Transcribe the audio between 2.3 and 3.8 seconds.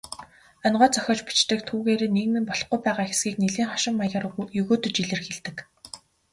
болохгүй байгаа хэсгийг нэлээн